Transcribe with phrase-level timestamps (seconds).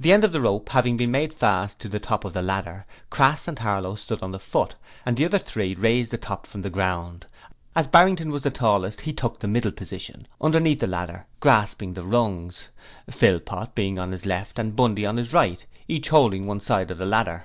[0.00, 2.84] The end of the rope having been made fast to the top of the ladder,
[3.10, 6.62] Crass and Harlow stood on the foot and the other three raised the top from
[6.62, 7.26] the ground;
[7.76, 12.02] as Barrington was the tallest, he took the middle position underneath the ladder grasping the
[12.02, 12.70] rungs,
[13.08, 16.98] Philpot being on his left and Bundy on his right, each holding one side of
[16.98, 17.44] the ladder.